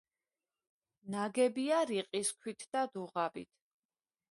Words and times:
ნაგებია 1.15 1.83
რიყის 1.91 2.33
ქვით 2.41 2.67
და 2.77 2.85
დუღაბით. 2.97 3.55